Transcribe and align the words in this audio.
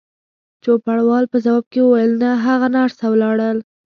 چوپړوال 0.63 1.23
په 1.31 1.37
ځواب 1.45 1.65
کې 1.71 1.79
وویل: 1.83 2.11
نه، 2.21 2.31
هغه 2.45 2.67
نرسه 2.75 3.05
ولاړل. 3.09 3.57